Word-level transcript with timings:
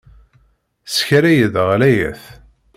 Teskaray-d 0.85 1.55
ɣlayet. 1.67 2.23